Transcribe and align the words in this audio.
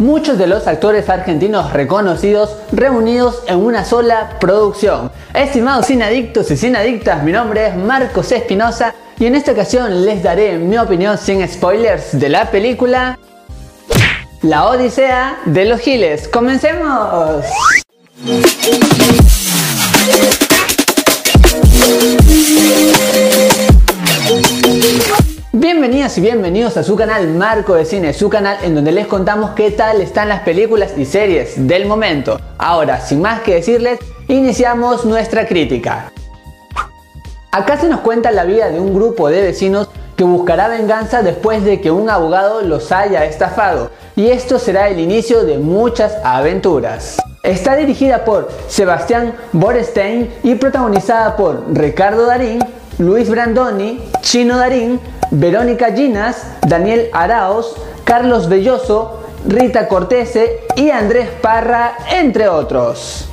Muchos 0.00 0.38
de 0.38 0.46
los 0.46 0.68
actores 0.68 1.08
argentinos 1.08 1.72
reconocidos 1.72 2.56
reunidos 2.70 3.42
en 3.48 3.58
una 3.58 3.84
sola 3.84 4.36
producción. 4.38 5.10
Estimados 5.34 5.86
sinadictos 5.86 6.48
y 6.52 6.56
sinadictas, 6.56 7.24
mi 7.24 7.32
nombre 7.32 7.66
es 7.66 7.74
Marcos 7.74 8.30
Espinosa 8.30 8.94
y 9.18 9.26
en 9.26 9.34
esta 9.34 9.50
ocasión 9.50 10.04
les 10.04 10.22
daré 10.22 10.56
mi 10.56 10.78
opinión 10.78 11.18
sin 11.18 11.46
spoilers 11.48 12.16
de 12.16 12.28
la 12.28 12.48
película 12.48 13.18
La 14.42 14.66
Odisea 14.68 15.40
de 15.46 15.64
los 15.64 15.80
Giles. 15.80 16.28
¡Comencemos! 16.28 17.44
Y 26.18 26.20
bienvenidos 26.20 26.76
a 26.76 26.82
su 26.82 26.96
canal 26.96 27.28
Marco 27.28 27.74
de 27.74 27.84
Cine, 27.84 28.12
su 28.12 28.28
canal 28.28 28.56
en 28.64 28.74
donde 28.74 28.90
les 28.90 29.06
contamos 29.06 29.52
qué 29.52 29.70
tal 29.70 30.00
están 30.00 30.28
las 30.28 30.40
películas 30.40 30.94
y 30.96 31.04
series 31.04 31.68
del 31.68 31.86
momento. 31.86 32.40
Ahora, 32.58 33.00
sin 33.00 33.22
más 33.22 33.42
que 33.42 33.54
decirles, 33.54 34.00
iniciamos 34.26 35.04
nuestra 35.04 35.46
crítica. 35.46 36.10
Acá 37.52 37.76
se 37.76 37.88
nos 37.88 38.00
cuenta 38.00 38.32
la 38.32 38.44
vida 38.44 38.68
de 38.68 38.80
un 38.80 38.94
grupo 38.94 39.28
de 39.28 39.42
vecinos 39.42 39.90
que 40.16 40.24
buscará 40.24 40.66
venganza 40.66 41.22
después 41.22 41.62
de 41.62 41.80
que 41.80 41.92
un 41.92 42.10
abogado 42.10 42.62
los 42.62 42.90
haya 42.90 43.24
estafado, 43.24 43.92
y 44.16 44.26
esto 44.26 44.58
será 44.58 44.88
el 44.88 44.98
inicio 44.98 45.44
de 45.44 45.58
muchas 45.58 46.16
aventuras. 46.24 47.18
Está 47.44 47.76
dirigida 47.76 48.24
por 48.24 48.48
Sebastián 48.66 49.34
Borstein 49.52 50.34
y 50.42 50.56
protagonizada 50.56 51.36
por 51.36 51.62
Ricardo 51.72 52.26
Darín, 52.26 52.58
Luis 52.98 53.30
Brandoni, 53.30 54.00
Chino 54.22 54.58
Darín, 54.58 54.98
Verónica 55.30 55.92
Ginas, 55.92 56.42
Daniel 56.66 57.10
Araos, 57.12 57.76
Carlos 58.04 58.48
Belloso, 58.48 59.22
Rita 59.46 59.86
Cortese 59.88 60.60
y 60.74 60.90
Andrés 60.90 61.28
Parra, 61.42 61.96
entre 62.10 62.48
otros. 62.48 63.28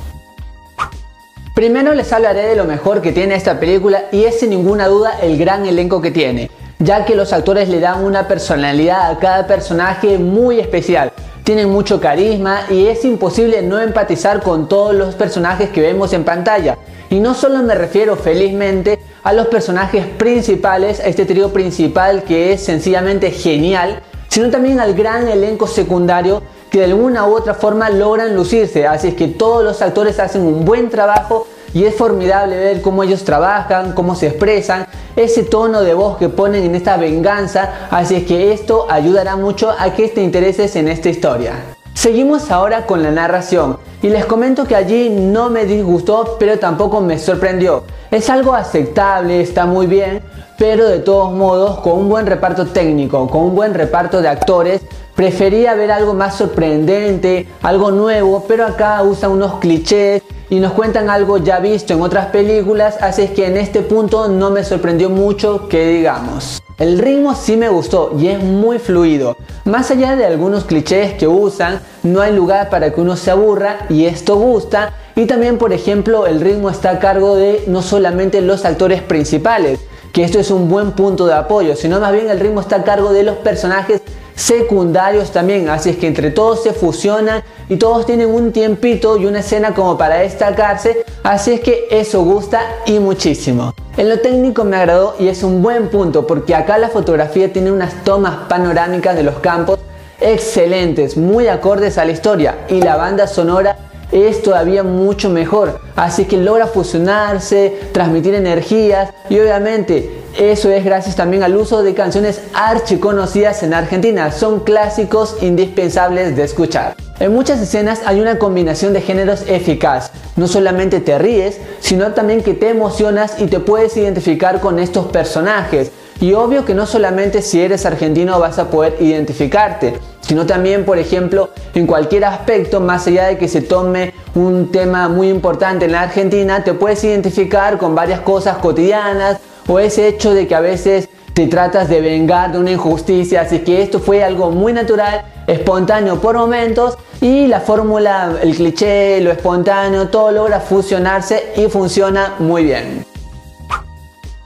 Primero 1.54 1.94
les 1.94 2.12
hablaré 2.12 2.48
de 2.48 2.56
lo 2.56 2.64
mejor 2.64 3.00
que 3.00 3.12
tiene 3.12 3.34
esta 3.34 3.58
película 3.58 4.04
y 4.12 4.24
es 4.24 4.40
sin 4.40 4.50
ninguna 4.50 4.88
duda 4.88 5.18
el 5.22 5.38
gran 5.38 5.64
elenco 5.64 6.02
que 6.02 6.10
tiene, 6.10 6.50
ya 6.78 7.06
que 7.06 7.14
los 7.14 7.32
actores 7.32 7.70
le 7.70 7.80
dan 7.80 8.04
una 8.04 8.28
personalidad 8.28 9.10
a 9.10 9.18
cada 9.18 9.46
personaje 9.46 10.18
muy 10.18 10.60
especial. 10.60 11.12
Tienen 11.44 11.70
mucho 11.70 11.98
carisma 11.98 12.66
y 12.68 12.88
es 12.88 13.06
imposible 13.06 13.62
no 13.62 13.80
empatizar 13.80 14.42
con 14.42 14.68
todos 14.68 14.94
los 14.94 15.14
personajes 15.14 15.70
que 15.70 15.80
vemos 15.80 16.12
en 16.12 16.24
pantalla. 16.24 16.76
Y 17.08 17.20
no 17.20 17.32
solo 17.32 17.62
me 17.62 17.74
refiero 17.74 18.16
felizmente 18.16 18.98
a 19.26 19.32
los 19.32 19.48
personajes 19.48 20.06
principales, 20.06 21.00
a 21.00 21.08
este 21.08 21.24
trío 21.26 21.52
principal 21.52 22.22
que 22.22 22.52
es 22.52 22.62
sencillamente 22.62 23.32
genial, 23.32 24.00
sino 24.28 24.50
también 24.50 24.78
al 24.78 24.94
gran 24.94 25.26
elenco 25.26 25.66
secundario 25.66 26.44
que 26.70 26.78
de 26.78 26.84
alguna 26.84 27.26
u 27.26 27.34
otra 27.34 27.54
forma 27.54 27.90
logran 27.90 28.36
lucirse. 28.36 28.86
Así 28.86 29.08
es 29.08 29.14
que 29.14 29.26
todos 29.26 29.64
los 29.64 29.82
actores 29.82 30.20
hacen 30.20 30.42
un 30.42 30.64
buen 30.64 30.90
trabajo 30.90 31.48
y 31.74 31.86
es 31.86 31.96
formidable 31.96 32.56
ver 32.56 32.82
cómo 32.82 33.02
ellos 33.02 33.24
trabajan, 33.24 33.94
cómo 33.94 34.14
se 34.14 34.28
expresan, 34.28 34.86
ese 35.16 35.42
tono 35.42 35.82
de 35.82 35.94
voz 35.94 36.18
que 36.18 36.28
ponen 36.28 36.62
en 36.62 36.76
esta 36.76 36.96
venganza. 36.96 37.88
Así 37.90 38.14
es 38.14 38.26
que 38.26 38.52
esto 38.52 38.86
ayudará 38.88 39.34
mucho 39.34 39.74
a 39.76 39.92
que 39.92 40.06
te 40.06 40.22
intereses 40.22 40.76
en 40.76 40.86
esta 40.86 41.08
historia. 41.08 41.75
Seguimos 42.06 42.52
ahora 42.52 42.86
con 42.86 43.02
la 43.02 43.10
narración 43.10 43.78
y 44.00 44.10
les 44.10 44.26
comento 44.26 44.64
que 44.64 44.76
allí 44.76 45.10
no 45.10 45.50
me 45.50 45.64
disgustó 45.64 46.36
pero 46.38 46.56
tampoco 46.56 47.00
me 47.00 47.18
sorprendió. 47.18 47.82
Es 48.12 48.30
algo 48.30 48.54
aceptable, 48.54 49.40
está 49.40 49.66
muy 49.66 49.88
bien, 49.88 50.22
pero 50.56 50.88
de 50.88 51.00
todos 51.00 51.32
modos 51.32 51.80
con 51.80 51.94
un 51.94 52.08
buen 52.08 52.26
reparto 52.26 52.66
técnico, 52.66 53.28
con 53.28 53.46
un 53.46 53.56
buen 53.56 53.74
reparto 53.74 54.22
de 54.22 54.28
actores, 54.28 54.82
prefería 55.16 55.74
ver 55.74 55.90
algo 55.90 56.14
más 56.14 56.36
sorprendente, 56.36 57.48
algo 57.60 57.90
nuevo, 57.90 58.44
pero 58.46 58.66
acá 58.66 59.02
usan 59.02 59.32
unos 59.32 59.54
clichés 59.54 60.22
y 60.48 60.60
nos 60.60 60.74
cuentan 60.74 61.10
algo 61.10 61.38
ya 61.38 61.58
visto 61.58 61.92
en 61.92 62.02
otras 62.02 62.26
películas, 62.26 62.98
así 63.00 63.22
es 63.22 63.30
que 63.32 63.48
en 63.48 63.56
este 63.56 63.82
punto 63.82 64.28
no 64.28 64.50
me 64.50 64.62
sorprendió 64.62 65.10
mucho 65.10 65.66
que 65.68 65.88
digamos. 65.88 66.62
El 66.78 66.98
ritmo 66.98 67.34
sí 67.34 67.56
me 67.56 67.70
gustó 67.70 68.14
y 68.18 68.28
es 68.28 68.42
muy 68.42 68.78
fluido. 68.78 69.38
Más 69.64 69.90
allá 69.90 70.14
de 70.14 70.26
algunos 70.26 70.64
clichés 70.64 71.14
que 71.14 71.26
usan, 71.26 71.80
no 72.02 72.20
hay 72.20 72.34
lugar 72.34 72.68
para 72.68 72.92
que 72.92 73.00
uno 73.00 73.16
se 73.16 73.30
aburra 73.30 73.86
y 73.88 74.04
esto 74.04 74.36
gusta. 74.36 74.92
Y 75.14 75.24
también, 75.24 75.56
por 75.56 75.72
ejemplo, 75.72 76.26
el 76.26 76.38
ritmo 76.38 76.68
está 76.68 76.90
a 76.90 76.98
cargo 76.98 77.34
de 77.34 77.64
no 77.66 77.80
solamente 77.80 78.42
los 78.42 78.66
actores 78.66 79.00
principales, 79.00 79.80
que 80.12 80.22
esto 80.22 80.38
es 80.38 80.50
un 80.50 80.68
buen 80.68 80.92
punto 80.92 81.26
de 81.26 81.32
apoyo, 81.32 81.76
sino 81.76 81.98
más 81.98 82.12
bien 82.12 82.28
el 82.28 82.40
ritmo 82.40 82.60
está 82.60 82.76
a 82.76 82.84
cargo 82.84 83.14
de 83.14 83.22
los 83.22 83.36
personajes 83.36 84.02
secundarios 84.36 85.32
también, 85.32 85.68
así 85.68 85.90
es 85.90 85.96
que 85.96 86.06
entre 86.06 86.30
todos 86.30 86.62
se 86.62 86.72
fusionan 86.72 87.42
y 87.68 87.76
todos 87.76 88.06
tienen 88.06 88.32
un 88.32 88.52
tiempito 88.52 89.16
y 89.16 89.26
una 89.26 89.40
escena 89.40 89.74
como 89.74 89.98
para 89.98 90.18
destacarse, 90.18 91.04
así 91.24 91.54
es 91.54 91.60
que 91.60 91.88
eso 91.90 92.22
gusta 92.22 92.60
y 92.86 93.00
muchísimo. 93.00 93.74
En 93.96 94.10
lo 94.10 94.20
técnico 94.20 94.62
me 94.62 94.76
agradó 94.76 95.16
y 95.18 95.28
es 95.28 95.42
un 95.42 95.62
buen 95.62 95.88
punto 95.88 96.26
porque 96.26 96.54
acá 96.54 96.76
la 96.76 96.90
fotografía 96.90 97.50
tiene 97.52 97.72
unas 97.72 98.04
tomas 98.04 98.46
panorámicas 98.46 99.16
de 99.16 99.22
los 99.22 99.36
campos 99.36 99.78
excelentes, 100.20 101.16
muy 101.16 101.48
acordes 101.48 101.98
a 101.98 102.04
la 102.04 102.12
historia. 102.12 102.58
Y 102.68 102.82
la 102.82 102.96
banda 102.96 103.26
sonora 103.26 103.78
es 104.12 104.42
todavía 104.42 104.82
mucho 104.82 105.30
mejor, 105.30 105.80
así 105.96 106.26
que 106.26 106.36
logra 106.36 106.66
fusionarse, 106.66 107.76
transmitir 107.92 108.34
energías 108.34 109.10
y 109.28 109.38
obviamente 109.40 110.25
eso 110.38 110.70
es 110.70 110.84
gracias 110.84 111.16
también 111.16 111.42
al 111.42 111.56
uso 111.56 111.82
de 111.82 111.94
canciones 111.94 112.42
archiconocidas 112.52 113.62
en 113.62 113.72
Argentina. 113.72 114.30
Son 114.32 114.60
clásicos 114.60 115.36
indispensables 115.40 116.36
de 116.36 116.44
escuchar. 116.44 116.94
En 117.18 117.32
muchas 117.32 117.60
escenas 117.60 118.02
hay 118.04 118.20
una 118.20 118.38
combinación 118.38 118.92
de 118.92 119.00
géneros 119.00 119.44
eficaz. 119.46 120.10
No 120.36 120.46
solamente 120.46 121.00
te 121.00 121.18
ríes, 121.18 121.58
sino 121.80 122.12
también 122.12 122.42
que 122.42 122.52
te 122.52 122.68
emocionas 122.68 123.40
y 123.40 123.46
te 123.46 123.60
puedes 123.60 123.96
identificar 123.96 124.60
con 124.60 124.78
estos 124.78 125.06
personajes. 125.06 125.90
Y 126.20 126.34
obvio 126.34 126.64
que 126.66 126.74
no 126.74 126.86
solamente 126.86 127.40
si 127.40 127.60
eres 127.62 127.86
argentino 127.86 128.38
vas 128.38 128.58
a 128.58 128.68
poder 128.68 128.96
identificarte, 129.00 129.94
sino 130.20 130.44
también, 130.44 130.84
por 130.84 130.98
ejemplo, 130.98 131.50
en 131.74 131.86
cualquier 131.86 132.24
aspecto, 132.24 132.80
más 132.80 133.06
allá 133.06 133.26
de 133.26 133.38
que 133.38 133.48
se 133.48 133.62
tome 133.62 134.12
un 134.34 134.70
tema 134.70 135.08
muy 135.08 135.28
importante 135.28 135.86
en 135.86 135.92
la 135.92 136.02
Argentina, 136.02 136.62
te 136.64 136.74
puedes 136.74 137.02
identificar 137.04 137.78
con 137.78 137.94
varias 137.94 138.20
cosas 138.20 138.58
cotidianas 138.58 139.38
o 139.66 139.78
ese 139.78 140.08
hecho 140.08 140.34
de 140.34 140.46
que 140.46 140.54
a 140.54 140.60
veces 140.60 141.08
te 141.32 141.46
tratas 141.46 141.88
de 141.88 142.00
vengar 142.00 142.52
de 142.52 142.58
una 142.58 142.70
injusticia, 142.70 143.42
así 143.42 143.58
que 143.58 143.82
esto 143.82 144.00
fue 144.00 144.24
algo 144.24 144.50
muy 144.50 144.72
natural, 144.72 145.22
espontáneo 145.46 146.18
por 146.20 146.36
momentos 146.36 146.96
y 147.20 147.46
la 147.46 147.60
fórmula, 147.60 148.36
el 148.42 148.54
cliché, 148.54 149.20
lo 149.20 149.30
espontáneo, 149.30 150.08
todo 150.08 150.32
logra 150.32 150.60
fusionarse 150.60 151.52
y 151.56 151.66
funciona 151.66 152.36
muy 152.38 152.64
bien. 152.64 153.04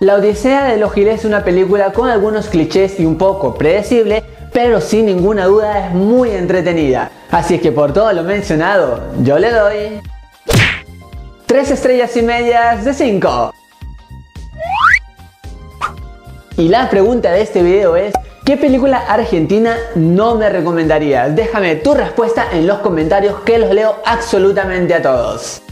La 0.00 0.14
Odisea 0.16 0.64
de 0.64 0.78
los 0.78 0.92
Giles 0.92 1.20
es 1.20 1.24
una 1.26 1.44
película 1.44 1.92
con 1.92 2.08
algunos 2.08 2.48
clichés 2.48 2.98
y 2.98 3.04
un 3.04 3.18
poco 3.18 3.54
predecible, 3.54 4.24
pero 4.52 4.80
sin 4.80 5.06
ninguna 5.06 5.44
duda 5.44 5.86
es 5.86 5.94
muy 5.94 6.30
entretenida. 6.30 7.10
Así 7.30 7.58
que 7.58 7.70
por 7.70 7.92
todo 7.92 8.12
lo 8.12 8.24
mencionado, 8.24 9.00
yo 9.22 9.38
le 9.38 9.52
doy 9.52 10.00
3 11.46 11.70
estrellas 11.70 12.16
y 12.16 12.22
medias 12.22 12.84
de 12.84 12.94
5. 12.94 13.52
Y 16.60 16.68
la 16.68 16.90
pregunta 16.90 17.32
de 17.32 17.40
este 17.40 17.62
video 17.62 17.96
es, 17.96 18.12
¿qué 18.44 18.58
película 18.58 18.98
argentina 19.08 19.78
no 19.94 20.34
me 20.34 20.50
recomendarías? 20.50 21.34
Déjame 21.34 21.76
tu 21.76 21.94
respuesta 21.94 22.48
en 22.52 22.66
los 22.66 22.80
comentarios 22.80 23.40
que 23.46 23.56
los 23.56 23.70
leo 23.70 23.96
absolutamente 24.04 24.92
a 24.92 25.00
todos. 25.00 25.62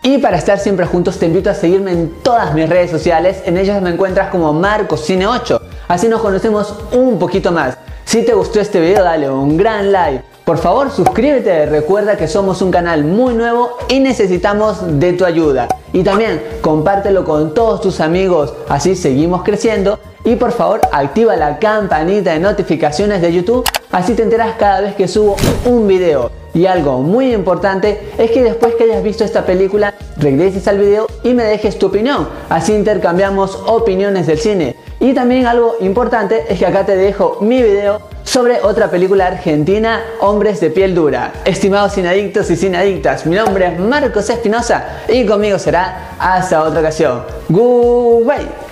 Y 0.00 0.16
para 0.16 0.38
estar 0.38 0.58
siempre 0.58 0.86
juntos 0.86 1.18
te 1.18 1.26
invito 1.26 1.50
a 1.50 1.54
seguirme 1.54 1.92
en 1.92 2.22
todas 2.22 2.54
mis 2.54 2.70
redes 2.70 2.90
sociales, 2.90 3.42
en 3.44 3.58
ellas 3.58 3.82
me 3.82 3.90
encuentras 3.90 4.30
como 4.30 4.54
MarcosCine8, 4.54 5.60
así 5.88 6.08
nos 6.08 6.22
conocemos 6.22 6.74
un 6.92 7.18
poquito 7.18 7.52
más. 7.52 7.76
Si 8.06 8.24
te 8.24 8.32
gustó 8.32 8.60
este 8.60 8.80
video 8.80 9.04
dale 9.04 9.28
un 9.28 9.58
gran 9.58 9.92
like, 9.92 10.24
por 10.50 10.58
favor 10.58 10.90
suscríbete, 10.90 11.66
recuerda 11.66 12.16
que 12.16 12.26
somos 12.26 12.60
un 12.60 12.72
canal 12.72 13.04
muy 13.04 13.34
nuevo 13.34 13.78
y 13.88 14.00
necesitamos 14.00 14.98
de 14.98 15.12
tu 15.12 15.24
ayuda. 15.24 15.68
Y 15.92 16.02
también 16.02 16.42
compártelo 16.60 17.24
con 17.24 17.54
todos 17.54 17.80
tus 17.80 18.00
amigos, 18.00 18.52
así 18.68 18.96
seguimos 18.96 19.44
creciendo. 19.44 20.00
Y 20.24 20.34
por 20.34 20.50
favor 20.50 20.80
activa 20.90 21.36
la 21.36 21.60
campanita 21.60 22.32
de 22.32 22.40
notificaciones 22.40 23.22
de 23.22 23.32
YouTube, 23.32 23.64
así 23.92 24.14
te 24.14 24.24
enteras 24.24 24.56
cada 24.58 24.80
vez 24.80 24.96
que 24.96 25.06
subo 25.06 25.36
un 25.66 25.86
video. 25.86 26.32
Y 26.52 26.66
algo 26.66 26.98
muy 26.98 27.32
importante 27.32 28.10
es 28.18 28.32
que 28.32 28.42
después 28.42 28.74
que 28.74 28.82
hayas 28.82 29.04
visto 29.04 29.22
esta 29.22 29.46
película, 29.46 29.94
regreses 30.16 30.66
al 30.66 30.78
video 30.78 31.06
y 31.22 31.32
me 31.32 31.44
dejes 31.44 31.78
tu 31.78 31.86
opinión. 31.86 32.28
Así 32.48 32.74
intercambiamos 32.74 33.56
opiniones 33.66 34.26
del 34.26 34.40
cine. 34.40 34.74
Y 35.00 35.14
también 35.14 35.46
algo 35.46 35.76
importante 35.80 36.44
es 36.48 36.58
que 36.58 36.66
acá 36.66 36.84
te 36.84 36.94
dejo 36.94 37.38
mi 37.40 37.62
video 37.62 38.02
sobre 38.22 38.60
otra 38.60 38.90
película 38.90 39.26
argentina, 39.28 40.02
Hombres 40.20 40.60
de 40.60 40.70
piel 40.70 40.94
dura. 40.94 41.32
Estimados 41.44 41.94
sinadictos 41.94 42.50
y 42.50 42.56
sinadictas, 42.56 43.24
mi 43.24 43.34
nombre 43.34 43.66
es 43.66 43.80
Marcos 43.80 44.28
Espinosa 44.28 45.00
y 45.08 45.24
conmigo 45.24 45.58
será 45.58 46.10
hasta 46.18 46.62
otra 46.62 46.80
ocasión. 46.80 47.22
Goodbye. 47.48 48.69